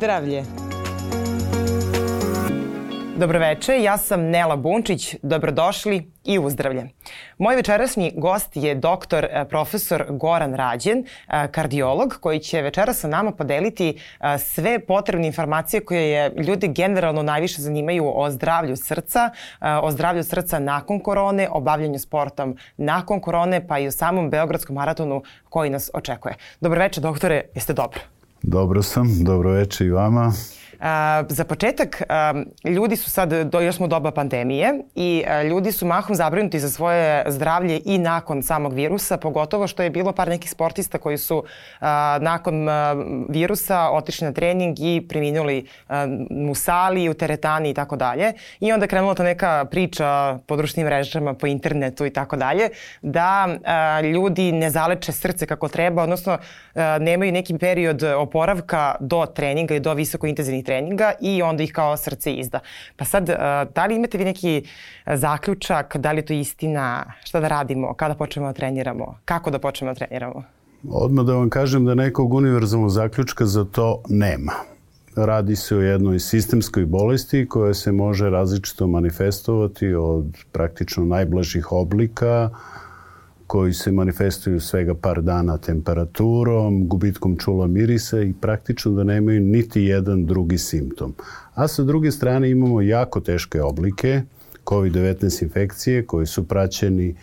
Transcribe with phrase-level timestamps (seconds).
[0.00, 0.44] zdravlje.
[3.16, 6.88] Dobroveče, ja sam Nela Bunčić, dobrodošli i uzdravlje.
[7.38, 13.08] Moj večerasni gost je doktor e, profesor Goran Rađen, e, kardiolog, koji će večeras sa
[13.08, 13.88] nama podeliti
[14.20, 19.30] e, sve potrebne informacije koje je ljudi generalno najviše zanimaju o zdravlju srca,
[19.82, 24.76] o zdravlju srca nakon korone, o bavljanju sportom nakon korone, pa i o samom Beogradskom
[24.76, 26.34] maratonu koji nas očekuje.
[26.60, 28.19] Dobroveče, doktore, jeste dobro?
[28.42, 30.32] Dobro sam, dobroveče i vama.
[30.80, 32.34] A, za početak, a,
[32.64, 36.70] ljudi su sad, do, još smo doba pandemije i a, ljudi su mahom zabrinuti za
[36.70, 41.44] svoje zdravlje i nakon samog virusa, pogotovo što je bilo par nekih sportista koji su
[41.80, 42.94] a, nakon a,
[43.28, 46.06] virusa otišli na trening i preminuli a,
[46.50, 48.32] u sali, u teretani i tako dalje.
[48.60, 52.68] I onda krenula ta neka priča po društvenim mrežama, po internetu i tako dalje,
[53.02, 56.38] da a, ljudi ne zaleče srce kako treba, odnosno
[56.74, 61.72] a, nemaju neki period oporavka do treninga i do visoko intenzivnih treninga i onda ih
[61.72, 62.60] kao srce izda.
[62.96, 63.34] Pa sad, uh,
[63.74, 68.14] da li imate vi neki uh, zaključak, da li to istina, šta da radimo, kada
[68.14, 70.42] počnemo da treniramo, kako da počnemo da treniramo?
[70.88, 74.52] Odmah da vam kažem da nekog univerzalnog zaključka za to nema.
[75.16, 82.50] Radi se o jednoj sistemskoj bolesti koja se može različito manifestovati od praktično najblažih oblika,
[83.50, 89.82] koji se manifestuju svega par dana temperaturom, gubitkom čula mirisa i praktično da nemaju niti
[89.82, 91.14] jedan drugi simptom.
[91.54, 94.22] A sa druge strane imamo jako teške oblike
[94.64, 97.14] COVID-19 infekcije koji su praćeni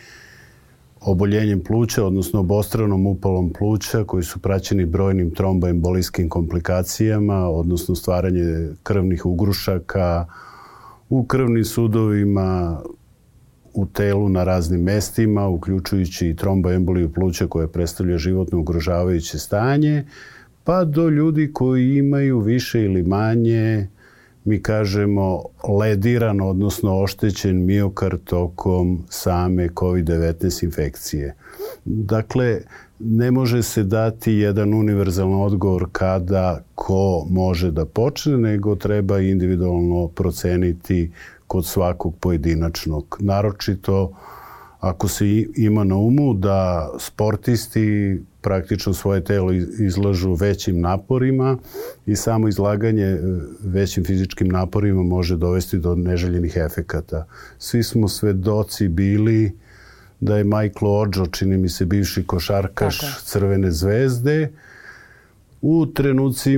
[1.02, 9.26] oboljenjem pluća, odnosno obostranom upalom pluća, koji su praćeni brojnim tromboembolijskim komplikacijama, odnosno stvaranje krvnih
[9.26, 10.26] ugrušaka
[11.10, 12.82] u krvnim sudovima,
[13.78, 20.06] u telu na raznim mestima, uključujući i tromboemboliju pluća koje predstavlja životno ugrožavajuće stanje,
[20.64, 23.88] pa do ljudi koji imaju više ili manje,
[24.46, 25.44] mi kažemo,
[25.80, 31.36] lediran, odnosno oštećen miokard tokom same COVID-19 infekcije.
[31.86, 32.62] Dakle,
[33.00, 40.08] ne može se dati jedan univerzalan odgovor kada ko može da počne, nego treba individualno
[40.08, 41.12] proceniti
[41.48, 43.18] kod svakog pojedinačnog.
[43.20, 44.14] Naročito
[44.80, 45.26] ako se
[45.56, 51.58] ima na umu da sportisti praktično svoje telo izlažu većim naporima
[52.06, 53.20] i samo izlaganje e,
[53.64, 57.26] većim fizičkim naporima može dovesti do neželjenih efekata.
[57.58, 59.58] Svi smo svedoci bili
[60.20, 63.22] da je Michael Ođo, čini mi se bivši košarkaš Tako.
[63.24, 64.52] Crvene zvezde,
[65.62, 66.58] u trenuci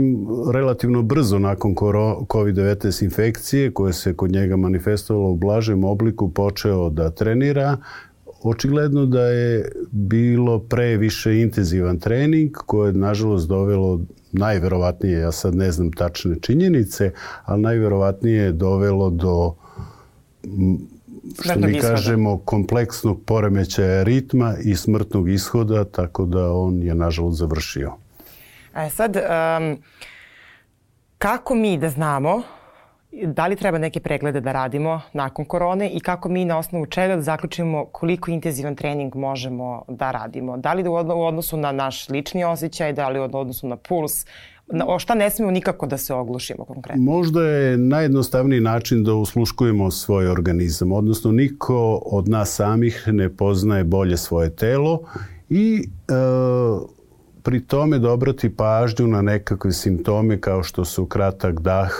[0.53, 7.09] relativno brzo nakon COVID-19 infekcije koje se kod njega manifestovalo u blažem obliku počeo da
[7.09, 7.77] trenira
[8.43, 14.01] očigledno da je bilo pre više intenzivan trening koje je nažalost dovelo
[14.31, 17.11] najverovatnije, ja sad ne znam tačne činjenice,
[17.45, 19.53] ali najverovatnije je dovelo do
[21.41, 27.93] što mi kažemo kompleksnog poremećaja ritma i smrtnog ishoda, tako da on je nažalost završio.
[28.75, 29.77] E sad, um,
[31.17, 32.43] kako mi da znamo
[33.11, 37.15] da li treba neke preglede da radimo nakon korone i kako mi na osnovu čega
[37.15, 40.57] da zaključimo koliko intenzivan trening možemo da radimo?
[40.57, 44.25] Da li u odnosu na naš lični osjećaj, da li u odnosu na puls,
[44.67, 47.03] na, o šta ne smemo nikako da se oglušimo konkretno?
[47.03, 53.83] Možda je najjednostavniji način da usluškujemo svoj organizam, odnosno niko od nas samih ne poznaje
[53.83, 54.99] bolje svoje telo
[55.49, 56.13] i e,
[57.43, 61.91] pri tome da obrati pažnju na nekakve simptome kao što su kratak dah,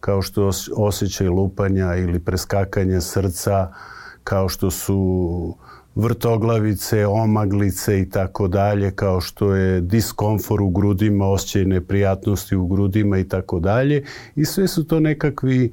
[0.00, 3.72] kao što osjećaj lupanja ili preskakanja srca,
[4.24, 5.56] kao što su
[5.94, 13.18] vrtoglavice, omaglice i tako dalje, kao što je diskomfor u grudima, osjećaj neprijatnosti u grudima
[13.18, 14.04] i tako dalje.
[14.36, 15.72] I sve su to nekakvi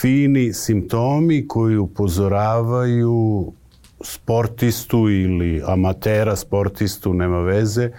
[0.00, 3.52] fini simptomi koji upozoravaju
[4.00, 7.90] sportistu ili amatera sportistu, nema veze,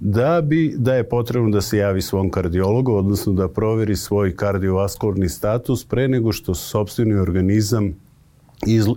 [0.00, 5.28] da bi da je potrebno da se javi svom kardiologu, odnosno da proveri svoj kardiovaskularni
[5.28, 7.94] status pre nego što sobstveni organizam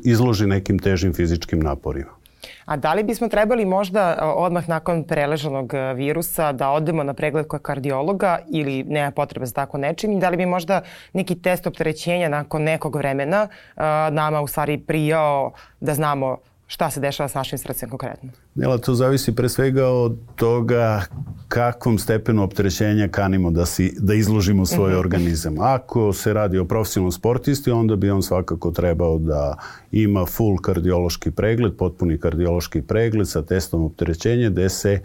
[0.03, 2.20] izloži nekim težim fizičkim naporima.
[2.65, 7.47] A da li bismo trebali možda odmah nakon preleženog e, virusa da odemo na pregled
[7.47, 10.81] kod kardiologa ili nema potrebe za tako nečim i da li bi možda
[11.13, 16.37] neki test opterećenja nakon nekog vremena uh, nama u stvari prijao da znamo
[16.67, 18.29] šta se dešava s našim srcem konkretno?
[18.55, 21.01] Nela, to zavisi pre svega od toga
[21.47, 24.99] kakvom stepenu opterećenja kanimo da, si, da izložimo svoj mm -hmm.
[24.99, 25.55] organizam.
[25.59, 29.57] Ako se radi o profesionalnom sportisti, onda bi on svakako trebao da
[29.91, 34.99] ima full kardiološki pregled, potpuni kardiološki pregled sa testom opterećenja, gde se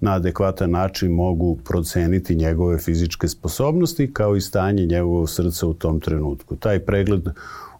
[0.00, 6.00] na adekvatan način mogu proceniti njegove fizičke sposobnosti kao i stanje njegovog srca u tom
[6.00, 6.56] trenutku.
[6.56, 7.22] Taj pregled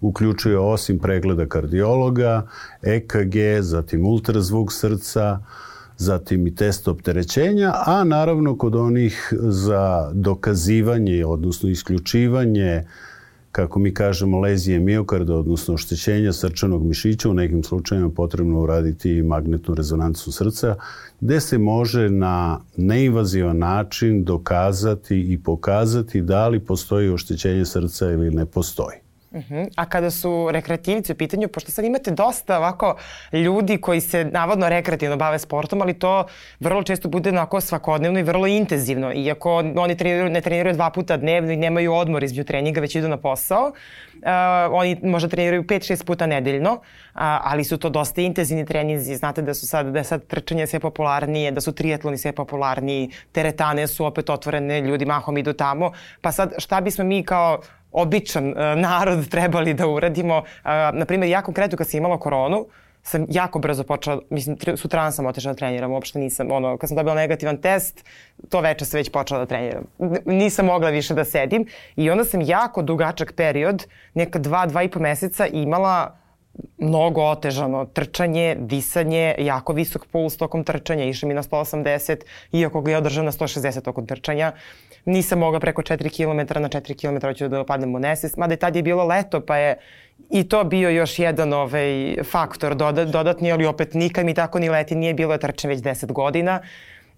[0.00, 2.46] uključuje osim pregleda kardiologa,
[2.82, 5.38] EKG, zatim ultrazvuk srca,
[5.96, 12.84] zatim i test opterećenja, a naravno kod onih za dokazivanje, odnosno isključivanje
[13.52, 19.22] kako mi kažemo, lezije miokarda, odnosno oštećenja srčanog mišića, u nekim slučajima potrebno uraditi i
[19.22, 20.76] magnetnu rezonancu srca,
[21.20, 28.30] gde se može na neinvazivan način dokazati i pokazati da li postoji oštećenje srca ili
[28.30, 29.07] ne postoji.
[29.30, 29.54] Uh mhm.
[29.54, 29.68] -huh.
[29.76, 32.96] A kada su rekreativci u pitanju, pošto sad imate dosta ovako
[33.32, 36.26] ljudi koji se navodno rekreativno bave sportom, ali to
[36.60, 39.12] vrlo često bude onako svakodnevno i vrlo intenzivno.
[39.12, 43.08] Iako oni treniraju, ne treniraju dva puta dnevno i nemaju odmor između treninga, već idu
[43.08, 43.72] na posao, uh,
[44.72, 46.80] oni možda treniraju 5-6 puta nedeljno, uh,
[47.20, 49.16] ali su to dosta intenzivni treninzi.
[49.16, 53.10] Znate da su sad, da je sad trčanje sve popularnije, da su triatloni sve popularniji,
[53.32, 55.92] teretane su opet otvorene, ljudi mahom idu tamo.
[56.20, 57.60] Pa sad šta bismo mi kao
[57.92, 60.36] običan uh, narod trebali da uradimo.
[60.38, 62.66] Uh, naprimjer, ja konkretno kad sam imala koronu,
[63.02, 66.96] sam jako brzo počela, mislim, sutra sam otišla da treniram, uopšte nisam, ono, kad sam
[66.96, 68.04] dobila negativan test,
[68.48, 69.84] to veče sam već počela da treniram.
[70.24, 74.90] Nisam mogla više da sedim i onda sam jako dugačak period, neka dva, dva i
[74.90, 76.16] po meseca imala
[76.78, 82.16] mnogo otežano trčanje, disanje, jako visok puls tokom trčanja, išao mi na 180,
[82.52, 84.52] iako ga je održao na 160 tokom trčanja.
[85.04, 88.56] Nisam mogla preko 4 km, na 4 km hoću da opadnem u nesvest, mada je
[88.56, 89.78] tad je bilo leto, pa je
[90.30, 92.74] i to bio još jedan ovaj, faktor
[93.06, 96.60] dodatni, ali opet nikad mi tako ni leti nije bilo, trčan već 10 godina.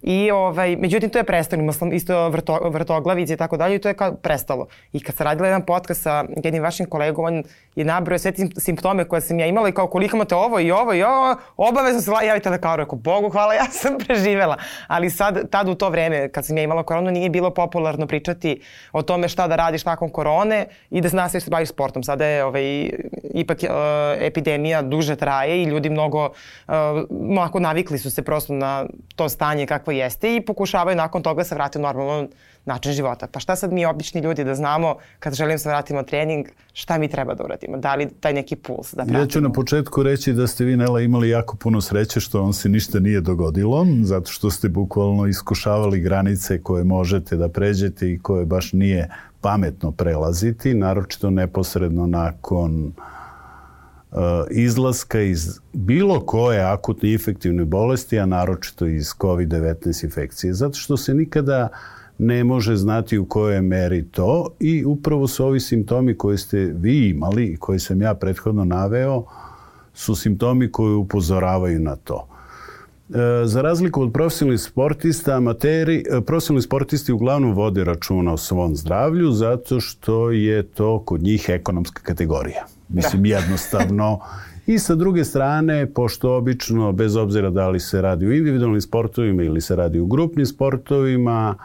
[0.01, 1.61] I ovaj, međutim, to je prestalo.
[1.61, 4.67] Imao sam isto vrto, vrtoglavice i tako dalje i to je kao prestalo.
[4.93, 7.43] I kad sam radila jedan podcast sa jednim vašim kolegom, on
[7.75, 10.71] je nabrao sve te simptome koje sam ja imala i kao koliko imate ovo i
[10.71, 14.57] ovo i ovo, obavezno se javite kao rekao, Bogu hvala, ja sam preživela.
[14.87, 18.61] Ali sad, tad u to vreme, kad sam ja imala koronu, nije bilo popularno pričati
[18.91, 22.03] o tome šta da radiš nakon korone i da zna se baviš sportom.
[22.03, 22.89] Sada je ovaj,
[23.33, 23.69] ipak uh,
[24.19, 26.29] epidemija duže traje i ljudi mnogo,
[26.67, 31.43] uh, navikli su se prosto na to stanje kakvo jeste i pokušavaju nakon toga da
[31.43, 32.27] se vratiti u normalno
[32.65, 33.27] način života.
[33.27, 36.97] Pa šta sad mi obični ljudi da znamo kad želim da se vratimo trening, šta
[36.97, 37.77] mi treba da uradimo?
[37.77, 39.19] Da li taj neki puls da pratimo?
[39.19, 42.53] Ja ću na početku reći da ste vi, Nela, imali jako puno sreće što vam
[42.53, 48.19] se ništa nije dogodilo, zato što ste bukvalno iskušavali granice koje možete da pređete i
[48.19, 49.09] koje baš nije
[49.41, 53.20] pametno prelaziti, naročito neposredno nakon uh,
[54.51, 61.13] izlaska iz bilo koje akutne infektivne bolesti, a naročito iz COVID-19 infekcije, zato što se
[61.13, 61.69] nikada
[62.17, 67.09] ne može znati u kojoj meri to i upravo su ovi simptomi koje ste vi
[67.09, 69.25] imali i koje sam ja prethodno naveo
[69.93, 72.27] su simptomi koji upozoravaju na to.
[73.09, 78.75] E, za razliku od profesionalnih sportista, amateri, e, profesionalni sportisti uglavnom vode računa o svom
[78.75, 82.65] zdravlju zato što je to kod njih ekonomska kategorija.
[82.93, 83.29] Mislim, da.
[83.29, 84.19] jednostavno.
[84.67, 89.43] I sa druge strane, pošto obično, bez obzira da li se radi u individualnim sportovima
[89.43, 91.55] ili se radi u grupnim sportovima,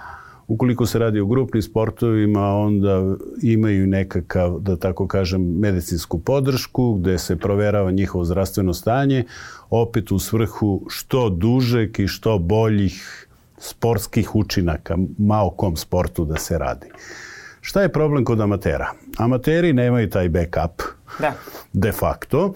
[0.49, 7.19] Ukoliko se radi o grupnim sportovima, onda imaju nekakav, da tako kažem, medicinsku podršku gde
[7.19, 9.25] se proverava njihovo zdravstveno stanje,
[9.71, 16.37] opet u svrhu što dužeg i što boljih sportskih učinaka, ma o kom sportu da
[16.37, 16.87] se radi.
[17.67, 18.93] Šta je problem kod amatera?
[19.19, 20.83] Amateri nemaju taj backup,
[21.19, 21.33] da.
[21.73, 22.55] de facto.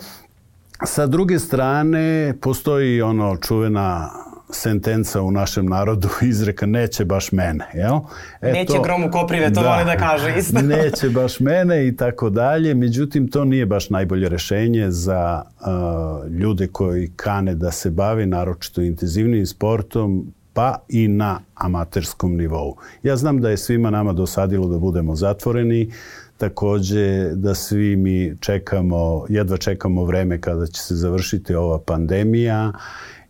[0.84, 4.10] Sa druge strane, postoji ono čuvena
[4.50, 7.98] sentenca u našem narodu izreka neće baš mene, jel?
[8.40, 10.62] E neće to, gromu koprive, to da, voli da kaže isto.
[10.76, 16.66] neće baš mene i tako dalje, međutim to nije baš najbolje rešenje za uh, ljude
[16.66, 22.76] koji kane da se bavi naročito intenzivnim sportom, pa i na amaterskom nivou.
[23.02, 25.92] Ja znam da je svima nama dosadilo da budemo zatvoreni,
[26.38, 32.72] takođe da svi mi čekamo, jedva čekamo vreme kada će se završiti ova pandemija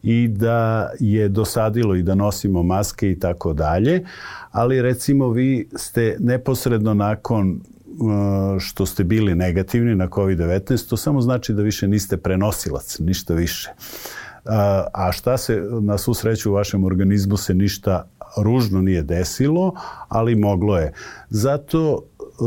[0.03, 4.05] i da je dosadilo i da nosimo maske i tako dalje,
[4.51, 11.21] ali recimo vi ste neposredno nakon uh, što ste bili negativni na COVID-19, to samo
[11.21, 13.71] znači da više niste prenosilac, ništa više.
[14.45, 14.53] Uh,
[14.93, 19.75] a šta se, na svu sreću u vašem organizmu se ništa ružno nije desilo,
[20.09, 20.93] ali moglo je.
[21.29, 22.01] Zato uh,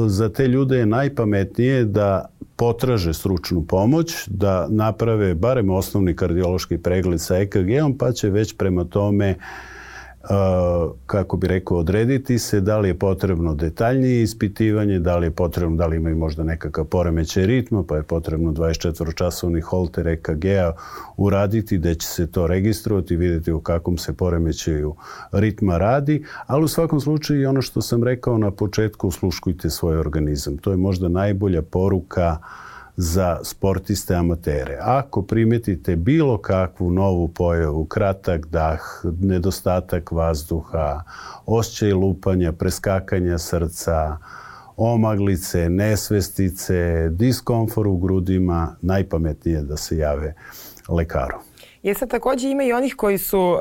[0.08, 7.22] za te ljude je najpametnije da potraže stručnu pomoć, da naprave barem osnovni kardiološki pregled
[7.22, 9.36] sa EKG-om, pa će već prema tome
[11.06, 15.78] kako bi rekao, odrediti se da li je potrebno detaljnije ispitivanje, da li je potrebno,
[15.78, 20.74] da li imaju možda nekakav poremećaj ritma, pa je potrebno 24-časovni holter EKG-a
[21.18, 24.96] uraditi, da će se to registrovati, videti u kakvom se poremećaju
[25.32, 29.98] ritma radi, ali u svakom slučaju i ono što sam rekao na početku, sluškujte svoj
[29.98, 30.58] organizam.
[30.58, 32.63] To je možda najbolja poruka uh,
[32.96, 34.78] za sportiste amatere.
[34.82, 38.82] Ako primetite bilo kakvu novu pojavu, kratak dah,
[39.20, 41.04] nedostatak vazduha,
[41.46, 44.18] osjećaj lupanja, preskakanja srca,
[44.78, 50.34] omaglice, nesvestice, diskomfor u grudima, najpametnije da se jave
[50.90, 51.38] lekaru.
[51.84, 53.60] Je sad takođe ima i onih koji su um,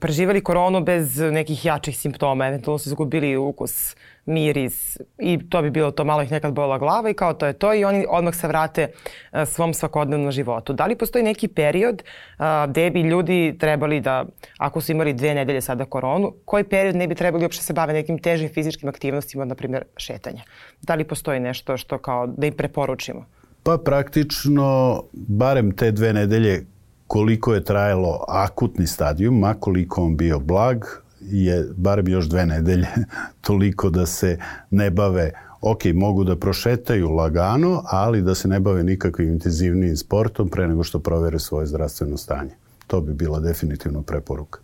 [0.00, 3.96] preživali koronu bez nekih jačih simptoma, eventualno su izgubili ukus,
[4.26, 7.52] miris i to bi bilo to malo ih nekad bola glava i kao to je
[7.52, 8.88] to i oni odmah se vrate
[9.32, 10.72] uh, svom svakodnevnom životu.
[10.72, 14.24] Da li postoji neki period uh, gde bi ljudi trebali da,
[14.58, 17.92] ako su imali dve nedelje sada koronu, koji period ne bi trebali uopšte se bave
[17.92, 20.42] nekim težim fizičkim aktivnostima, na primjer šetanje?
[20.82, 23.24] Da li postoji nešto što kao da im preporučimo?
[23.62, 26.64] Pa praktično, barem te dve nedelje
[27.06, 30.84] koliko je trajalo akutni stadijum, makoliko on bio blag,
[31.20, 32.88] je barem još dve nedelje
[33.46, 34.38] toliko da se
[34.70, 40.48] ne bave ok, mogu da prošetaju lagano, ali da se ne bave nikakvim intenzivnijim sportom
[40.48, 42.50] pre nego što provere svoje zdravstveno stanje.
[42.86, 44.60] To bi bila definitivno preporuka.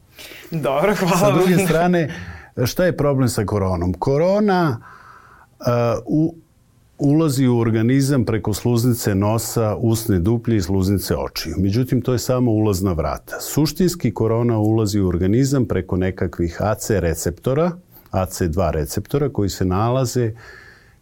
[0.50, 1.16] Dobro, hvala.
[1.16, 2.14] Sa druge strane,
[2.64, 3.92] šta je problem sa koronom?
[3.92, 4.80] Korona
[5.60, 5.66] uh,
[6.06, 6.34] u,
[6.98, 11.54] ulazi u organizam preko sluznice nosa, usne duplje i sluznice očiju.
[11.58, 13.40] Međutim, to je samo ulazna vrata.
[13.40, 17.72] Suštinski korona ulazi u organizam preko nekakvih AC receptora,
[18.12, 20.32] AC2 receptora koji se nalaze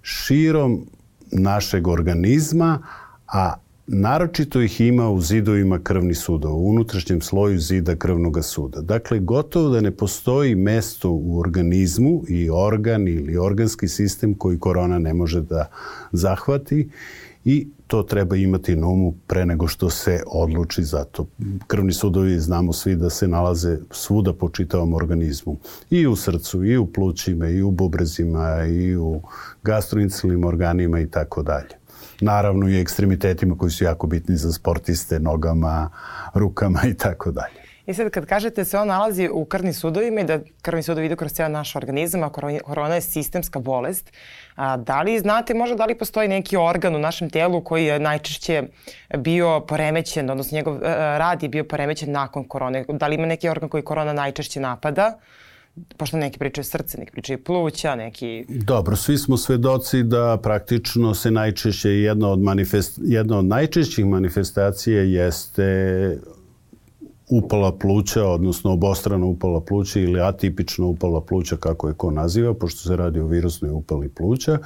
[0.02, 0.86] širom
[1.32, 2.78] našeg organizma,
[3.26, 3.54] a
[3.86, 8.80] Naročito ih ima u zidovima krvnih sudova, u unutrašnjem sloju zida krvnog suda.
[8.80, 14.98] Dakle, gotovo da ne postoji mesto u organizmu i organ ili organski sistem koji korona
[14.98, 15.68] ne može da
[16.12, 16.88] zahvati
[17.44, 21.26] i to treba imati na umu pre nego što se odluči za to.
[21.66, 25.56] Krvni sudovi znamo svi da se nalaze svuda po čitavom organizmu.
[25.90, 29.20] I u srcu, i u plućima, i u bubrezima, i u
[29.62, 31.83] gastroincijalnim organima i tako dalje
[32.24, 35.90] naravno i ekstremitetima koji su jako bitni za sportiste, nogama,
[36.34, 37.64] rukama i tako dalje.
[37.86, 41.16] I sad kad kažete se on nalazi u krvnim sudovima i da krvni sudovi idu
[41.16, 42.30] kroz cijel naš organizam, a
[42.64, 44.12] korona je sistemska bolest,
[44.54, 47.98] a, da li znate možda da li postoji neki organ u našem telu koji je
[47.98, 48.62] najčešće
[49.18, 52.84] bio poremećen, odnosno njegov a, e, rad je bio poremećen nakon korone?
[52.88, 55.18] Da li ima neki organ koji korona najčešće napada?
[55.96, 58.44] Pošto neki pričaju srce, neki pričaju pluća, neki...
[58.48, 65.02] Dobro, svi smo svedoci da praktično se najčešće jedna od, manifest, jedna od najčešćih manifestacija
[65.02, 66.18] jeste
[67.28, 72.80] upala pluća, odnosno obostrano upala pluća ili atipično upala pluća, kako je ko naziva, pošto
[72.80, 74.58] se radi o virusnoj upali pluća,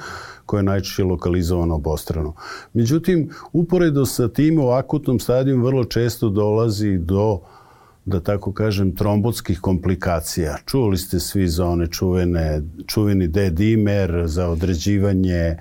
[0.45, 2.33] koja je najčešće lokalizovana obostrano.
[2.73, 7.58] Međutim, uporedo sa tim u akutnom stadiju vrlo često dolazi do uh,
[8.05, 10.57] da tako kažem, trombotskih komplikacija.
[10.65, 15.57] Čuli ste svi za one čuvene, čuveni D-dimer, za određivanje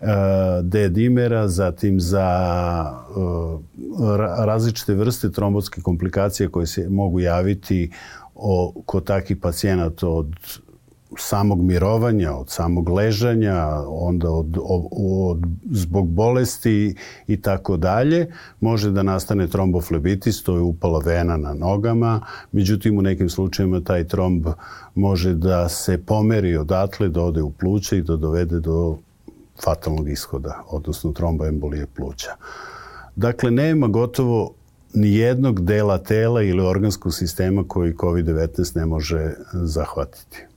[0.00, 0.06] uh,
[0.62, 2.28] D-dimera, zatim za
[3.16, 3.60] uh,
[4.46, 7.90] različite vrste trombotske komplikacije koje se mogu javiti
[8.34, 10.34] o, kod takih pacijenata od
[11.18, 15.38] samog mirovanja, od samog ležanja, onda od, od, od,
[15.70, 16.94] zbog bolesti
[17.26, 18.26] i tako dalje,
[18.60, 22.20] može da nastane tromboflebitis, to je upala vena na nogama,
[22.52, 24.46] međutim u nekim slučajima taj tromb
[24.94, 28.98] može da se pomeri odatle, da ode u pluće i da dovede do
[29.64, 32.30] fatalnog ishoda, odnosno tromboembolije pluća.
[33.16, 34.54] Dakle, nema gotovo
[34.94, 40.51] ni jednog dela tela ili organskog sistema koji COVID-19 ne može zahvatiti.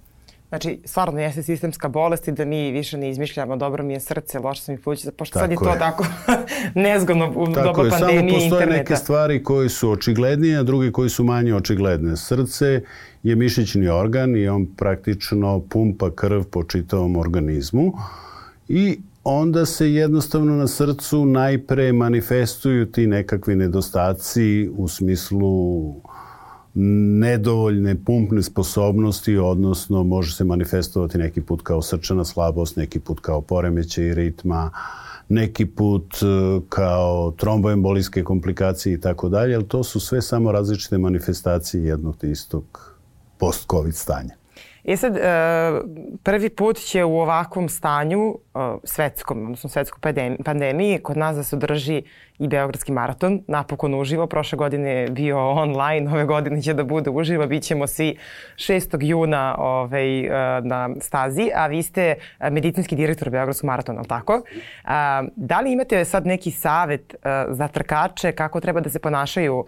[0.56, 4.40] Znači, stvarno jeste sistemska bolest i da mi više ne izmišljamo dobro mi je srce,
[4.40, 5.80] loše sam mi pluća, pošto tako sad je to je.
[5.80, 6.06] tako
[6.86, 8.50] nezgodno u tako doba je, pandemije interneta.
[8.50, 12.18] Samo postoje neke stvari koji su očiglednije, a drugi koji su manje očigledne.
[12.18, 12.82] Srce
[13.24, 17.94] je mišićni organ i on praktično pumpa krv po čitavom organizmu
[18.68, 25.96] i onda se jednostavno na srcu najpre manifestuju ti nekakvi nedostaci u smislu
[26.76, 33.42] nedovoljne pumpne sposobnosti, odnosno može se manifestovati neki put kao srčana slabost, neki put kao
[33.42, 34.72] poremećaj ritma,
[35.30, 36.26] neki put e,
[36.70, 42.96] kao tromboembolijske komplikacije i tako dalje, ali to su sve samo različite manifestacije jednog istog
[43.38, 44.36] post-covid stanja.
[44.86, 45.22] I sad, e,
[46.24, 50.14] prvi put će u ovakvom stanju, e, svetskom, odnosno svetskoj
[50.46, 52.04] pandemiji, kod nas da se održi
[52.40, 54.28] i Beogradski maraton, napokon uživo.
[54.28, 57.48] Prošle godine je bio online, ove godine će da bude uživo.
[57.48, 58.18] Bićemo svi
[58.56, 58.98] 6.
[59.02, 62.16] juna ovaj, e, na stazi, a vi ste
[62.52, 64.42] medicinski direktor Beogradskog maratona, ali tako?
[65.36, 67.16] Da li imate sad neki savet
[67.50, 69.66] za trkače kako treba da se ponašaju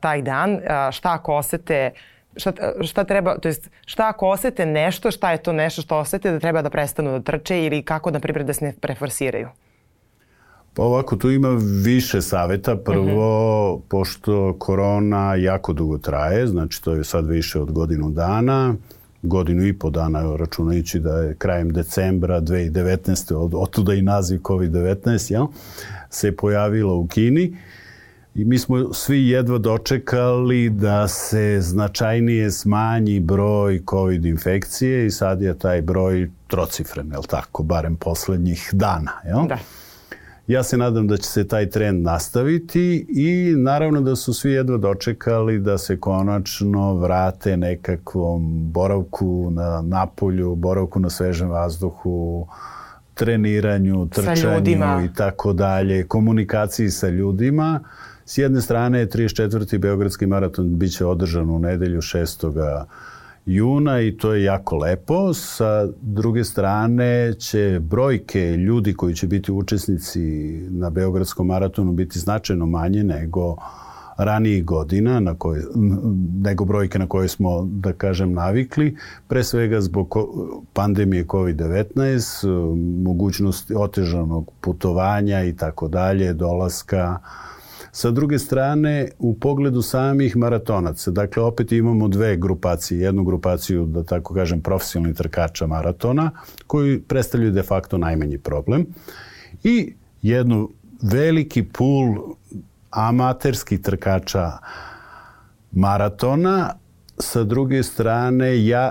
[0.00, 0.60] taj dan?
[0.90, 1.90] Šta ako osete
[2.36, 6.30] šta, šta treba, to jest šta ako osete nešto, šta je to nešto što osete
[6.30, 9.48] da treba da prestanu da trče ili kako, na primjer, da se ne preforsiraju?
[10.74, 11.48] Pa ovako, tu ima
[11.84, 12.76] više saveta.
[12.76, 13.16] Prvo, uh mhm.
[13.16, 13.80] -huh.
[13.88, 18.74] pošto korona jako dugo traje, znači to je sad više od godinu dana,
[19.22, 23.34] godinu i po dana, računajući da je krajem decembra 2019.
[23.34, 25.46] od, od tuda i naziv COVID-19, jel,
[26.10, 27.56] se pojavila u Kini.
[28.34, 35.42] I mi smo svi jedva dočekali da se značajnije smanji broj COVID infekcije i sad
[35.42, 39.46] je taj broj trocifren, je li tako, barem poslednjih dana, jel?
[39.46, 39.58] Da.
[40.46, 44.76] Ja se nadam da će se taj trend nastaviti i naravno da su svi jedva
[44.76, 52.46] dočekali da se konačno vrate nekakvom boravku na napolju, boravku na svežem vazduhu,
[53.14, 57.80] treniranju, trčanju i tako dalje, komunikaciji sa ljudima.
[58.30, 59.78] S jedne strane, 34.
[59.78, 62.84] Beogradski maraton biće održan u nedelju 6
[63.46, 65.34] juna i to je jako lepo.
[65.34, 70.20] Sa druge strane će brojke ljudi koji će biti učesnici
[70.70, 73.56] na Beogradskom maratonu biti značajno manje nego
[74.16, 75.64] ranijih godina na koje,
[76.42, 78.96] nego brojke na koje smo, da kažem, navikli,
[79.28, 80.16] pre svega zbog
[80.72, 87.18] pandemije COVID-19, mogućnosti otežanog putovanja i tako dalje, dolaska
[87.92, 93.00] Sa druge strane, u pogledu samih maratonaca, dakle, opet imamo dve grupacije.
[93.00, 96.30] Jednu grupaciju, da tako kažem, profesionalnih trkača maratona,
[96.66, 98.86] koji predstavljaju de facto najmanji problem.
[99.64, 100.70] I jednu
[101.02, 102.16] veliki pul
[102.90, 104.50] amaterskih trkača
[105.72, 106.74] maratona,
[107.18, 108.90] sa druge strane ja,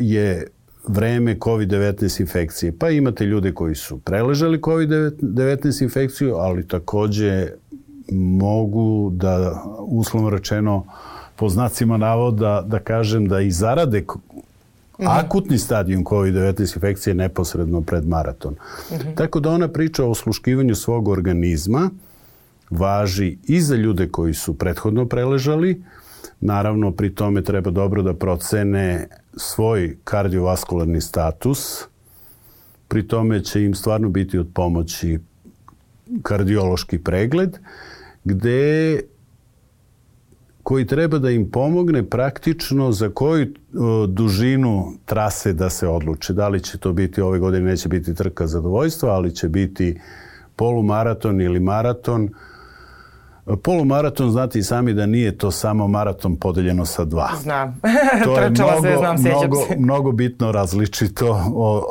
[0.00, 0.46] je
[0.88, 2.78] vreme COVID-19 infekcije.
[2.78, 7.48] Pa imate ljude koji su preležali COVID-19 infekciju, ali takođe
[8.12, 10.84] mogu da, uslovno rečeno,
[11.36, 14.04] po znacima navoda, da kažem da i zarade mm
[14.98, 15.20] -hmm.
[15.24, 18.52] akutni stadijum COVID-19 infekcije neposredno pred maraton.
[18.52, 19.14] Mm -hmm.
[19.14, 21.90] Tako da ona priča o osluškivanju svog organizma
[22.70, 25.82] važi i za ljude koji su prethodno preležali,
[26.40, 31.84] Naravno, pri tome treba dobro da procene svoj kardiovaskularni status.
[32.88, 35.18] Pri tome će im stvarno biti od pomoći
[36.22, 37.58] kardiološki pregled
[38.24, 39.00] gde
[40.64, 43.46] koji treba da im pomogne praktično za koju
[44.08, 46.32] dužinu trase da se odluče.
[46.32, 50.00] Da li će to biti ove godine, neće biti trka zadovoljstva, ali će biti
[50.56, 52.28] polumaraton ili maraton.
[53.62, 57.30] Polumaraton, znate i sami da nije to samo maraton podeljeno sa dva.
[57.42, 57.80] Znam.
[58.24, 59.76] To je mnogo, se, znam, mnogo, se.
[59.78, 61.40] mnogo bitno različito,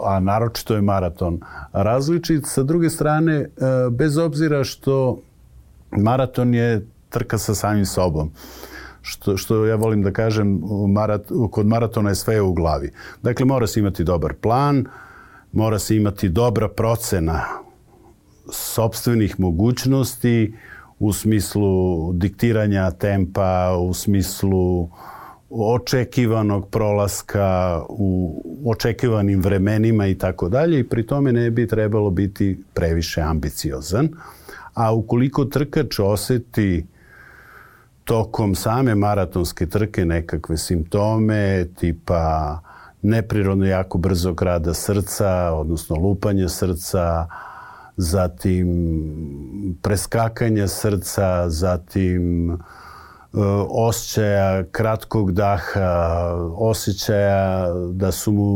[0.05, 1.39] a naročito je maraton
[1.73, 2.45] različit.
[2.45, 3.47] Sa druge strane, e,
[3.91, 5.21] bez obzira što
[5.97, 8.32] maraton je trka sa samim sobom.
[9.01, 12.91] Što, što ja volim da kažem, marat, kod maratona je sve u glavi.
[13.21, 14.86] Dakle, mora se imati dobar plan,
[15.51, 17.41] mora se imati dobra procena
[18.51, 20.53] sobstvenih mogućnosti
[20.99, 24.89] u smislu diktiranja tempa, u smislu
[25.49, 32.63] očekivanog prolaska u očekivanim vremenima i tako dalje i pri tome ne bi trebalo biti
[32.73, 34.10] previše ambiciozan
[34.73, 36.86] a ukoliko trkač oseti
[38.03, 42.59] tokom same maratonske trke nekakve simptome tipa
[43.01, 47.27] neprirodno jako brzog rada srca, odnosno lupanje srca,
[47.97, 48.67] zatim
[49.81, 52.57] preskakanja srca, zatim e,
[53.69, 58.49] osjećaja kratkog daha, osjećaja da su mu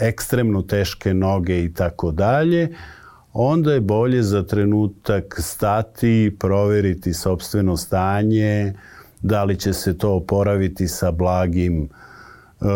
[0.00, 2.68] ekstremno teške noge i tako dalje,
[3.32, 8.74] onda je bolje za trenutak stati, proveriti sobstveno stanje,
[9.22, 12.68] da li će se to oporaviti sa blagim uh,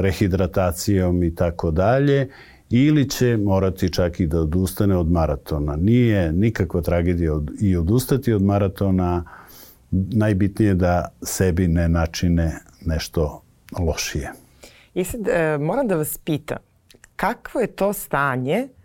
[0.00, 2.28] rehidratacijom i tako dalje,
[2.70, 5.76] ili će morati čak i da odustane od maratona.
[5.76, 9.24] Nije nikakva tragedija od, i odustati od maratona,
[9.90, 13.42] najbitnije da sebi ne načine nešto
[13.78, 14.32] lošije.
[14.94, 16.58] I sad, e, moram da vas pitam,
[17.16, 18.83] kakvo je to stanje E,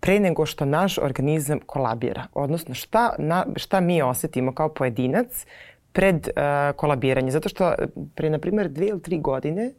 [0.00, 2.26] pre nego što naš organizam kolabira.
[2.34, 5.46] Odnosno šta, na, šta mi osetimo kao pojedinac
[5.92, 7.30] pred uh, kolabiranje.
[7.30, 7.74] Zato što
[8.14, 9.72] pre, na primjer, dve ili tri godine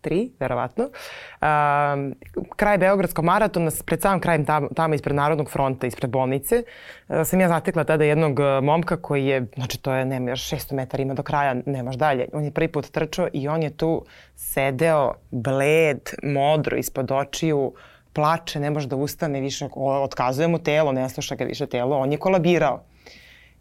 [0.00, 0.84] tri, verovatno.
[0.84, 2.14] Um,
[2.56, 6.62] kraj Beogradskog maratona, pred samim krajem tamo, tamo ispred Narodnog fronta, ispred bolnice,
[7.08, 10.50] uh, sam ja zatekla tada jednog uh, momka koji je, znači to je, nema još
[10.50, 12.28] 600 metara ima do kraja, nemaš dalje.
[12.32, 14.04] On je prvi put trčao i on je tu
[14.36, 17.72] sedeo bled, modro, ispod očiju,
[18.18, 22.12] plače, ne može da ustane više, otkazuje mu telo, ne sluša ga više telo, on
[22.12, 22.80] je kolabirao.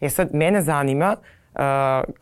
[0.02, 1.37] E sad, mene zanima uh,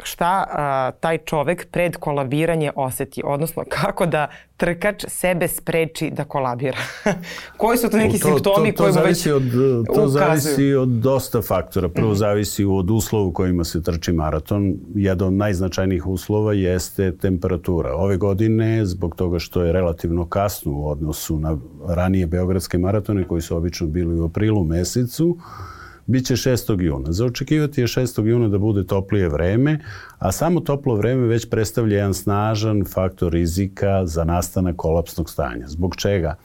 [0.04, 6.78] šta uh, taj čovek pred kolabiranje oseti, odnosno kako da trkač sebe spreči da kolabira.
[7.58, 9.44] Koji su to neki to, simptomi to, to, to koji mu već od,
[9.86, 10.10] To ukazuju?
[10.10, 11.90] zavisi od dosta faktora.
[11.90, 12.16] Prvo mm.
[12.16, 14.76] zavisi od uslova u kojima se trči maraton.
[14.96, 17.96] Jedan od najznačajnijih uslova jeste temperatura.
[17.96, 23.42] Ove godine, zbog toga što je relativno kasno u odnosu na ranije beogradske maratone koji
[23.42, 26.82] su obično bili u aprilu mesecu, uh, Biće 6.
[26.82, 27.12] juna.
[27.12, 28.26] Za očekivati je 6.
[28.26, 29.80] juna da bude toplije vreme,
[30.18, 35.68] a samo toplo vreme već predstavlja jedan snažan faktor rizika za nastanak kolapsnog stanja.
[35.68, 36.36] Zbog čega?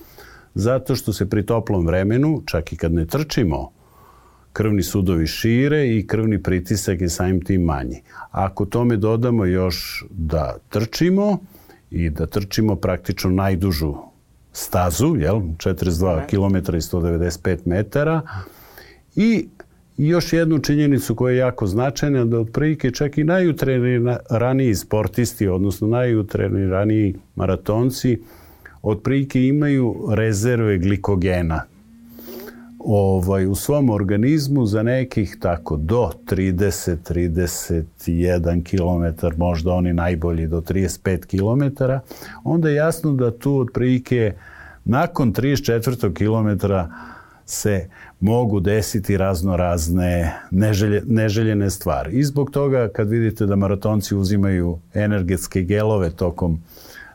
[0.54, 3.70] Zato što se pri toplom vremenu, čak i kad ne trčimo,
[4.52, 8.02] krvni sudovi šire i krvni pritisak je samim tim manji.
[8.30, 11.38] Ako tome dodamo još da trčimo
[11.90, 13.94] i da trčimo praktično najdužu
[14.52, 18.22] stazu, jel, 42 km i 195 metara,
[19.22, 19.48] I
[19.96, 27.14] još jednu činjenicu koja je jako značajna, da otprilike čak i najutreniraniji sportisti, odnosno najutreniraniji
[27.36, 28.22] maratonci,
[28.82, 31.62] otprilike imaju rezerve glikogena
[32.78, 39.04] ovaj, u svom organizmu za nekih tako do 30-31 km,
[39.36, 41.64] možda oni najbolji do 35 km,
[42.44, 44.34] onda je jasno da tu otprilike
[44.84, 46.14] nakon 34.
[46.14, 46.48] km
[47.46, 47.88] se
[48.20, 52.12] mogu desiti razno razne neželje, neželjene stvari.
[52.12, 56.62] I zbog toga kad vidite da maratonci uzimaju energetske gelove tokom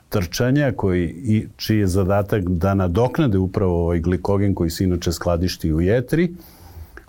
[0.10, 5.74] trčanja koji, i, čiji je zadatak da nadoknade upravo ovaj glikogen koji se inače skladišti
[5.74, 6.34] u jetri,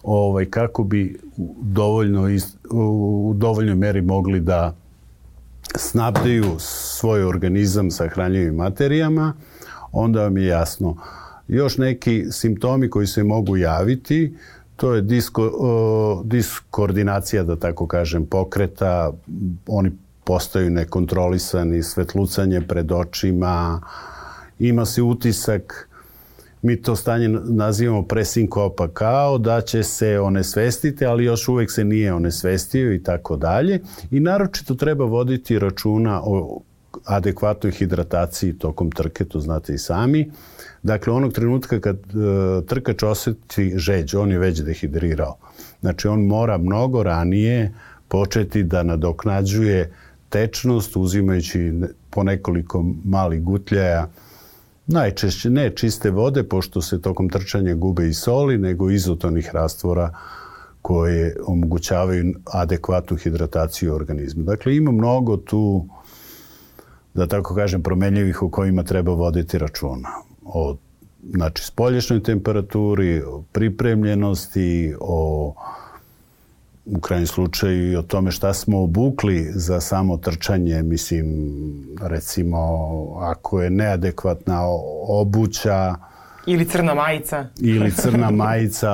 [0.02, 1.18] ovaj, kako bi
[1.60, 2.28] dovoljno,
[2.70, 4.74] u dovoljnoj meri mogli da
[5.74, 9.32] snabdeju svoj organizam sa hranjivim materijama,
[9.92, 10.96] onda vam je jasno
[11.48, 14.34] Još neki simptomi koji se mogu javiti,
[14.76, 19.12] to je disko, o, diskoordinacija, da tako kažem, pokreta,
[19.66, 19.92] oni
[20.24, 23.80] postaju nekontrolisani, svetlucanje pred očima,
[24.58, 25.88] ima se utisak,
[26.62, 32.14] mi to stanje nazivamo presinkopa, kao da će se onesvestiti, ali još uvek se nije
[32.14, 33.80] onesvestio i tako dalje.
[34.10, 36.60] I naročito treba voditi računa o
[37.04, 40.30] adekvatnoj hidrataciji tokom trke, to znate i sami.
[40.82, 45.36] Dakle, onog trenutka kad uh, trkač oseti žeđ, on je već dehidrirao.
[45.80, 47.74] Znači, on mora mnogo ranije
[48.08, 49.92] početi da nadoknađuje
[50.28, 51.72] tečnost uzimajući
[52.10, 54.08] po nekoliko malih gutljaja
[54.86, 60.14] najčešće ne čiste vode pošto se tokom trčanja gube i soli nego izotonih rastvora
[60.82, 64.44] koje omogućavaju adekvatnu hidrataciju organizma.
[64.44, 65.88] Dakle, ima mnogo tu
[67.16, 70.08] da tako kažem, promenljivih u kojima treba voditi računa.
[70.44, 70.76] O
[71.30, 75.54] znači, spolješnoj temperaturi, o pripremljenosti, o
[76.86, 81.26] u krajnjem slučaju i o tome šta smo obukli za samo trčanje, mislim,
[82.02, 82.58] recimo,
[83.20, 84.60] ako je neadekvatna
[85.08, 85.94] obuća,
[86.46, 87.46] Ili crna majica.
[87.60, 88.90] Ili crna majica,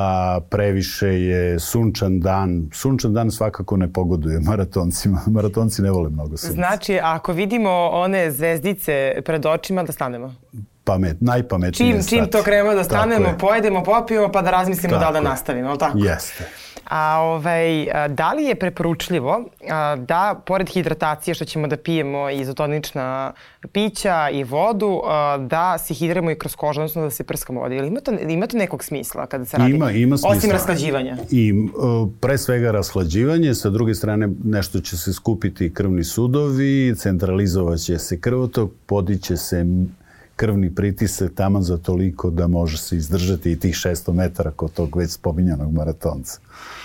[0.50, 2.68] previše je sunčan dan.
[2.72, 5.20] Sunčan dan svakako ne pogoduje maratoncima.
[5.34, 6.54] Maratonci ne vole mnogo sunca.
[6.54, 10.34] Znači, ako vidimo one zvezdice pred očima, da stanemo?
[10.84, 15.18] Pamet, najpametnije čim, čim to krenemo da stanemo, pojedemo, popijemo, pa da razmislimo tako da
[15.18, 15.98] li da nastavimo, ali tako?
[15.98, 16.44] Jeste.
[16.94, 19.44] A, ovaj, da li je preporučljivo
[19.98, 23.32] da, pored hidratacije što ćemo da pijemo izotonična
[23.72, 25.00] pića i vodu,
[25.48, 27.76] da se hidremo i kroz kožu, odnosno da se prskamo vodi?
[27.76, 29.70] Ili ima to, ima to nekog smisla kada se radi?
[29.70, 30.36] Ima, ima smisla.
[30.36, 31.16] Osim rashlađivanja?
[31.30, 31.54] I,
[32.20, 38.70] pre svega rashlađivanje, sa druge strane nešto će se skupiti krvni sudovi, centralizovaće se krvotok,
[38.86, 39.64] podiće se
[40.36, 44.96] krvni pritisak tamo za toliko da može se izdržati i tih 600 metara kod tog
[44.96, 46.38] već spominjanog maratonca.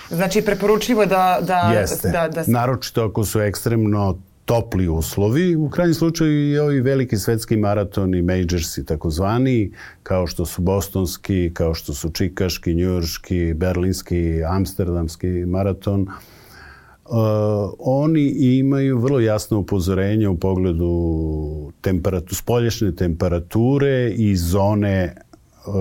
[0.10, 1.40] Znači, preporučljivo da...
[1.42, 2.10] da Jeste.
[2.10, 2.44] Da, da...
[2.48, 5.56] Naročito ako su ekstremno topli uslovi.
[5.56, 9.72] U krajnjem slučaju i ovi veliki svetski maratoni, majorsi takozvani,
[10.04, 16.08] kao što su bostonski, kao što su čikaški, njujorški, berlinski, amsterdamski maraton, uh,
[17.80, 18.22] oni
[18.58, 25.16] imaju vrlo jasno upozorenje u pogledu temperatu, spolješne temperature i zone
[25.68, 25.74] uh,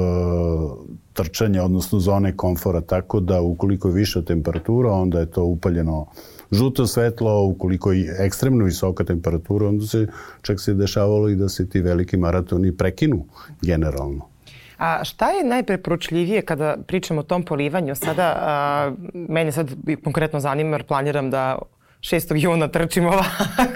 [1.13, 6.07] trčanja, odnosno zone komfora, tako da ukoliko je viša temperatura, onda je to upaljeno
[6.53, 10.07] žuto svetlo, ukoliko je ekstremno visoka temperatura, onda se
[10.43, 13.25] čak se dešavalo i da se ti veliki maratoni prekinu
[13.63, 14.36] generalno.
[14.79, 17.95] A šta je najpreporučljivije kada pričamo o tom polivanju?
[17.95, 19.71] Sada, a, mene sad
[20.05, 21.59] konkretno zanima jer planiram da
[22.07, 22.37] 6.
[22.37, 23.29] juna trčimo ovako.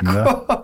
[0.03, 0.62] Da.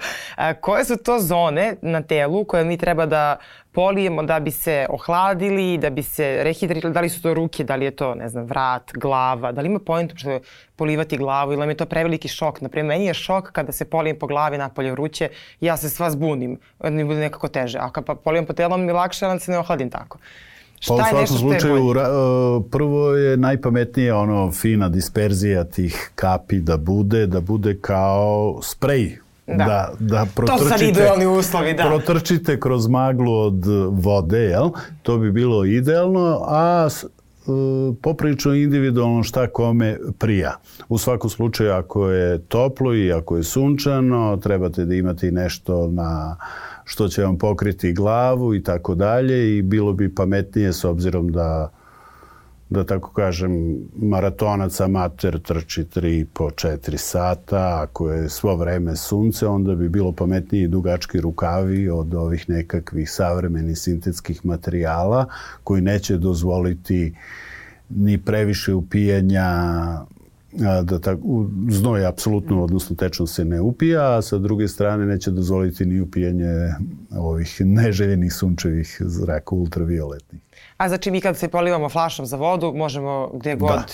[0.61, 3.37] Koje su to zone na telu koje mi treba da
[3.73, 7.77] polijemo da bi se ohladili, da bi se rehidrirali, da li su to ruke, da
[7.77, 10.41] li je to, ne znam, vrat, glava, da li ima point što je
[10.77, 12.61] polivati glavu ili mi je to preveliki šok.
[12.61, 15.29] Naprimjer, meni je šok kada se polijem po glavi napolje vruće,
[15.61, 17.79] ja se sva zbunim, mi bude nekako teže.
[17.79, 20.19] A kad pa polijem po telom mi lakše, ali se ne ohladim tako.
[20.89, 22.09] Pa u svakom slučaju, ra,
[22.71, 29.55] prvo je najpametnije ono fina disperzija tih kapi da bude, da bude kao sprej Da.
[29.55, 31.85] da, da protrčite, to sad idealni uslovi, da.
[31.85, 34.71] Protrčite kroz maglu od vode, jel?
[35.03, 36.89] To bi bilo idealno, a
[38.03, 40.57] poprično individualno šta kome prija.
[40.89, 46.37] U svakom slučaju ako je toplo i ako je sunčano, trebate da imate nešto na
[46.87, 51.71] što će vam pokriti glavu i tako dalje i bilo bi pametnije s obzirom da
[52.71, 59.47] da tako kažem, maratonac amater trči 3 po 4 sata, ako je svo vreme sunce,
[59.47, 65.27] onda bi bilo pametnije i dugački rukavi od ovih nekakvih savremenih sintetskih materijala
[65.65, 67.15] koji neće dozvoliti
[67.89, 69.47] ni previše upijanja
[70.83, 71.19] da tak,
[71.71, 76.75] znoj apsolutno, odnosno tečno se ne upija, a sa druge strane neće dozvoliti ni upijanje
[77.11, 80.41] ovih neželjenih sunčevih zraka ultravioletnih.
[80.77, 83.71] A znači mi kad se polivamo flašom za vodu, možemo gde god...
[83.71, 83.87] Da.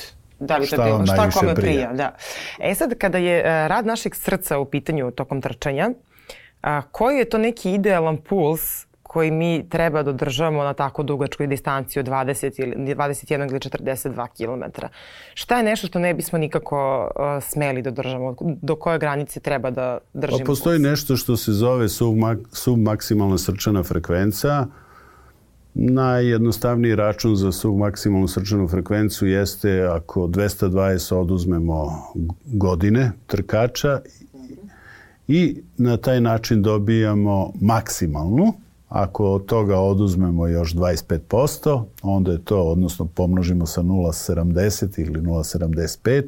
[0.47, 1.73] Da li šta, to, šta kome prija.
[1.73, 1.93] prija.
[1.93, 2.17] Da.
[2.59, 5.91] E sad, kada je e, rad našeg srca u pitanju tokom trčanja,
[6.62, 11.46] a, koji je to neki idealan puls koji mi treba da održavamo na tako dugačkoj
[11.46, 14.87] distanciji od 20 ili 21 ili 42 km.
[15.35, 18.37] Šta je nešto što ne bismo nikako uh, smeli da održamo?
[18.40, 20.38] Do koje granice treba da držimo?
[20.38, 20.90] Pa postoji puls?
[20.90, 24.66] nešto što se zove submak, submaksimalna srčana frekvenca.
[25.75, 32.03] Najjednostavniji račun za submaksimalnu srčanu frekvenciju jeste ako 220 oduzmemo
[32.46, 34.01] godine trkača
[35.29, 38.62] i na taj način dobijamo maksimalnu
[38.92, 46.22] Ako od toga oduzmemo još 25%, onda je to, odnosno pomnožimo sa 0,70 ili 0,75,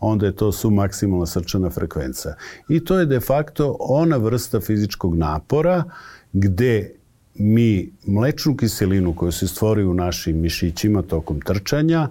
[0.00, 2.34] onda je to su maksimalna srčana frekvenca.
[2.68, 5.84] I to je de facto ona vrsta fizičkog napora
[6.32, 6.94] gde
[7.34, 12.08] mi mlečnu kiselinu koju se stvori u našim mišićima tokom trčanja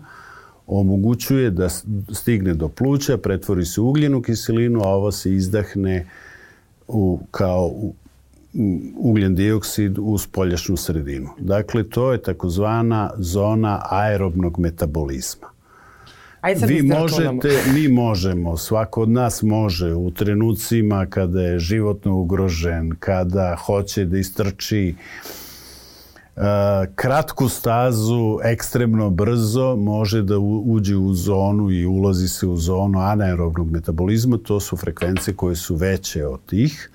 [0.67, 1.69] omogućuje da
[2.13, 6.07] stigne do pluća, pretvori se u ugljenu kiselinu, a ova se izdahne
[6.87, 7.93] u, kao u,
[8.97, 11.29] ugljen dioksid u spoljašnju sredinu.
[11.39, 15.47] Dakle, to je takozvana zona aerobnog metabolizma.
[16.41, 22.95] Ajde Vi možete, mi možemo, svako od nas može u trenucima kada je životno ugrožen,
[22.99, 24.95] kada hoće da istrči
[26.35, 26.41] uh,
[26.95, 33.71] kratku stazu ekstremno brzo, može da uđe u zonu i ulazi se u zonu anaerobnog
[33.71, 36.91] metabolizma, to su frekvencije koje su veće od tih,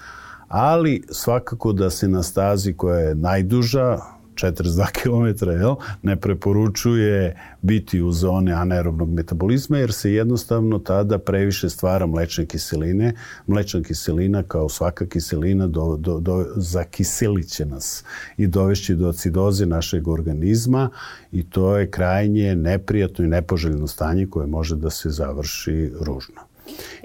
[0.49, 3.99] ali svakako da se na stazi koja je najduža,
[4.37, 11.71] 42 km, jel, ne preporučuje biti u zone anaerobnog metabolizma jer se jednostavno tada previše
[11.71, 13.15] stvara mlečne kiseline.
[13.47, 18.05] Mlečna kiselina kao svaka kiselina do, do, do, zakiselit će nas
[18.37, 20.91] i dovešći do acidoze našeg organizma
[21.33, 26.56] i to je krajnje neprijatno i nepoželjno stanje koje može da se završi ružno.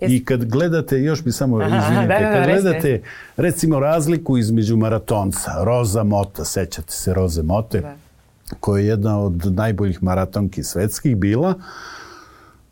[0.01, 3.01] I kad gledate, još bi samo, Aha, izvinite, da, da, da, kad gledate
[3.37, 7.95] recimo razliku između maratonca, Roza Mota, sećate se Roze Mote, da.
[8.59, 11.53] koja je jedna od najboljih maratonki svetskih bila,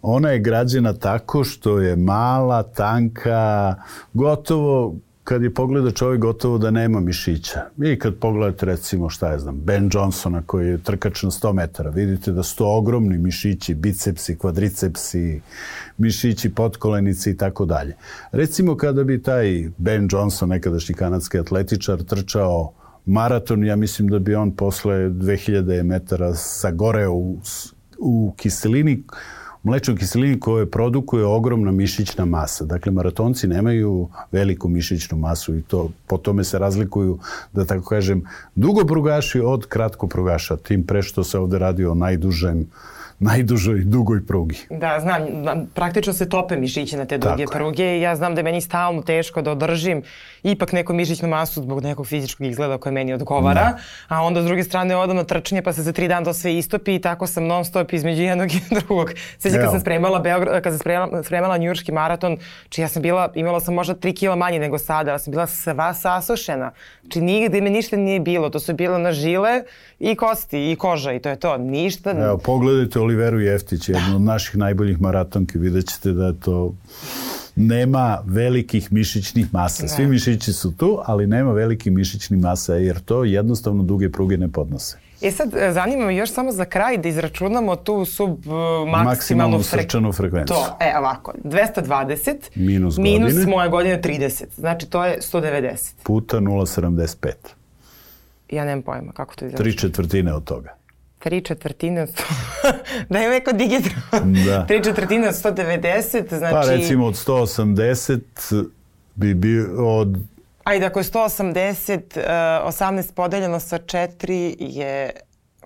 [0.01, 3.75] ona je građena tako što je mala, tanka,
[4.13, 4.95] gotovo
[5.29, 7.59] kad je pogleda čovjek gotovo da nema mišića.
[7.83, 11.89] I kad pogledate recimo šta je znam, Ben Johnsona koji je trkač na 100 metara,
[11.89, 15.41] vidite da su to ogromni mišići, bicepsi, kvadricepsi,
[15.97, 17.95] mišići, potkolenici i tako dalje.
[18.31, 22.73] Recimo kada bi taj Ben Johnson, nekadašnji kanadski atletičar, trčao
[23.05, 27.39] maraton, ja mislim da bi on posle 2000 metara sagoreo u,
[27.99, 29.03] u kiselini
[29.63, 32.65] mlečnoj kiselini koje produkuje ogromna mišićna masa.
[32.65, 37.19] Dakle, maratonci nemaju veliku mišićnu masu i to po tome se razlikuju,
[37.53, 38.23] da tako kažem,
[38.55, 42.67] dugoprugaši od kratkoprugaša, tim pre što se ovde radi o najdužem
[43.19, 44.57] najdužoj dugoj prugi.
[44.69, 45.21] Da, znam,
[45.75, 47.51] praktično se tope mišići na te duge Tako.
[47.51, 50.01] pruge i ja znam da je meni stalno teško da održim
[50.43, 53.77] ipak neku mišićnu masu zbog nekog fizičkog izgleda koje meni odgovara, da.
[54.07, 56.57] a onda s druge strane odam na trčanje pa se za tri dana to sve
[56.57, 59.11] istopi i tako sam non stop između jednog i drugog.
[59.37, 62.37] Sveća kad sam spremala Beograd, kad sam spremala, spremala njurški maraton,
[62.69, 65.47] či ja sam bila, imala sam možda 3 kila manje nego sada, ja sam bila
[65.47, 66.71] sva sasošena.
[67.09, 69.63] Či nigde me ništa nije bilo, to su bilo na žile
[69.99, 72.11] i kosti i koža i to je to, ništa.
[72.11, 76.73] Evo, pogledajte Oliveru Jeftić, jednu od naših najboljih maratonki, vidjet ćete da je to
[77.59, 79.87] nema velikih mišićnih masa.
[79.87, 80.09] Svi da.
[80.09, 84.97] mišići su tu, ali nema velikih mišićnih masa, jer to jednostavno duge pruge ne podnose.
[85.21, 89.63] E sad, e, zanima me još samo za kraj da izračunamo tu sub uh, maksimalnu
[89.63, 90.55] srčanu frekvenciju.
[90.55, 93.51] To, e, ovako, 220 minus, minus godine.
[93.51, 94.43] moje godine 30.
[94.55, 95.93] Znači, to je 190.
[96.03, 97.31] Puta 0,75.
[98.49, 99.71] Ja nemam pojma kako to izračunamo.
[99.71, 100.78] Tri četvrtine od toga.
[101.19, 102.21] Tri četvrtine od 100...
[103.09, 104.33] da je neko digitron.
[104.45, 104.65] Da.
[104.67, 106.53] Tri četvrtine od 190, znači...
[106.53, 108.19] Pa recimo od 180
[109.15, 110.17] bi bio od
[110.63, 112.23] Ajde, ako je 180, uh,
[112.69, 115.11] 18 podeljeno sa 4 je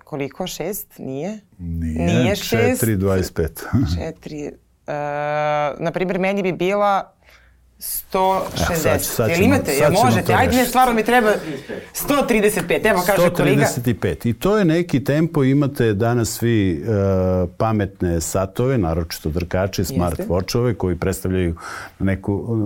[0.04, 0.44] koliko?
[0.44, 0.84] 6?
[0.98, 1.40] Nije?
[1.58, 2.84] Nije, Nije 6.
[2.84, 3.48] 4, 25.
[4.24, 4.50] 4.
[4.50, 7.14] Uh, na primjer, meni bi bila
[7.84, 8.70] 160.
[8.70, 9.72] Ja, sad, sad Jel imate?
[9.72, 10.34] Jel možete?
[10.34, 11.32] Ajde, ne, stvarno mi treba
[12.08, 12.90] 135.
[12.90, 13.36] Evo kaže 135.
[13.36, 13.64] kolega.
[13.64, 14.28] 135.
[14.28, 15.44] I to je neki tempo.
[15.44, 21.56] Imate danas svi uh, pametne satove, naročito drkače, smart watchove koji predstavljaju
[21.98, 22.58] neku,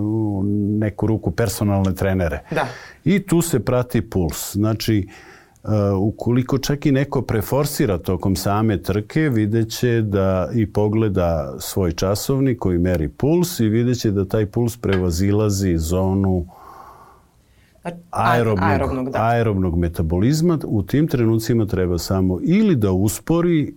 [0.79, 2.39] neku ruku personalne trenere.
[2.51, 2.67] Da.
[3.05, 4.51] I tu se prati puls.
[4.53, 5.28] Znači, uh,
[5.63, 12.59] Uh, ukoliko čak i neko preforsira tokom same trke, videće da i pogleda svoj časovnik
[12.59, 16.45] koji meri puls i videće da taj puls prevazilazi zonu
[18.11, 19.19] aerobnog, aerobnog, da.
[19.21, 20.59] aerobnog metabolizma.
[20.65, 23.73] U tim trenucima treba samo ili da uspori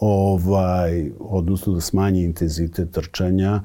[0.00, 3.60] ovaj, odnosno da smanji intenzitet trčanja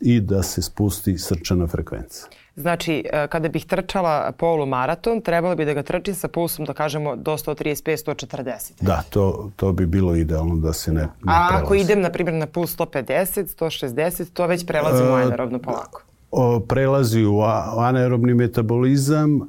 [0.00, 2.26] i da se spusti srčana frekvenca.
[2.56, 7.16] Znači, e, kada bih trčala polumaraton, trebalo bi da ga trčim sa pulsom, da kažemo,
[7.16, 8.72] do 135-140.
[8.80, 11.64] Da, to, to bi bilo idealno da se ne, ne A prelazi.
[11.64, 16.02] ako idem, na primjer, na puls 150, 160, to već prelazim u e, anaerobno polako.
[16.30, 17.40] O, prelazi u
[17.78, 19.40] anaerobni metabolizam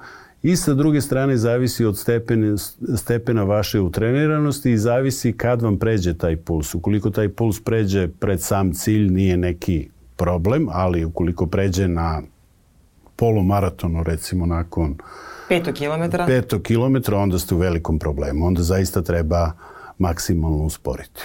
[0.43, 2.57] i sa druge strane zavisi od stepena,
[2.97, 6.75] stepena vaše utreniranosti i zavisi kad vam pređe taj puls.
[6.75, 12.21] Ukoliko taj puls pređe pred sam cilj, nije neki problem, ali ukoliko pređe na
[13.15, 14.97] polumaratonu recimo nakon
[15.49, 16.17] 5 km.
[16.17, 18.45] 5 km, onda ste u velikom problemu.
[18.45, 19.51] Onda zaista treba
[19.97, 21.21] maksimalno usporiti.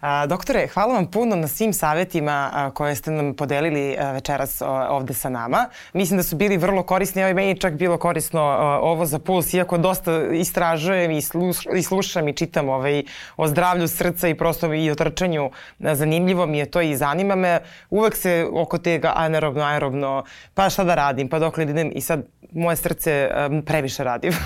[0.00, 5.28] A, doktore, hvala vam puno na svim savjetima koje ste nam podelili večeras ovde sa
[5.28, 5.68] nama.
[5.92, 8.42] Mislim da su bili vrlo korisni, evo i meni čak bilo korisno
[8.82, 13.02] ovo za puls, iako dosta istražujem i, sluš, i slušam i čitam ovaj,
[13.36, 15.50] o zdravlju srca i prosto i o trčanju.
[15.78, 17.60] Zanimljivo mi je to i zanima me.
[17.90, 22.00] Uvek se oko tega anaerobno, aerobno, pa šta da radim, pa dok li idem i
[22.00, 23.30] sad moje srce
[23.66, 24.30] previše radi.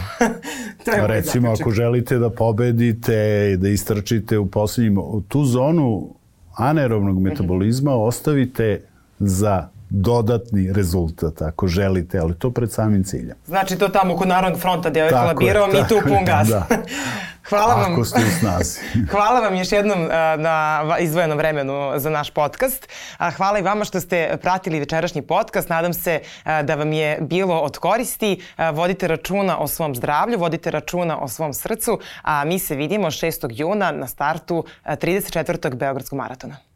[0.85, 6.15] to je Recimo, ako želite da pobedite i da istrčite u poslednjim, tu zonu
[6.55, 8.83] anaerobnog metabolizma ostavite
[9.19, 13.37] za dodatni rezultat ako želite, ali to pred samim ciljem.
[13.47, 16.49] Znači to tamo kod Narodnog fronta gdje je labirao mi tu pun gas.
[16.49, 16.67] Da.
[17.49, 17.93] Hvala vam.
[17.93, 18.81] Ako ste u snazi.
[19.13, 22.89] hvala vam još jednom na izdvojenom vremenu za naš podcast.
[23.37, 25.69] Hvala i vama što ste pratili večerašnji podcast.
[25.69, 28.43] Nadam se da vam je bilo od koristi.
[28.73, 33.49] Vodite računa o svom zdravlju, vodite računa o svom srcu, a mi se vidimo 6.
[33.51, 35.75] juna na startu 34.
[35.75, 36.72] Beogradskog maratona.